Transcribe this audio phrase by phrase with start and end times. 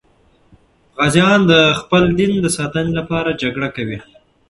[0.97, 3.99] غازیان د خپل دین د ساتنې لپاره جګړه کوي.